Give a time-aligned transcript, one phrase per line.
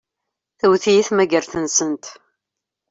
[0.59, 2.05] Tewwet-iyi tmagart-nsent.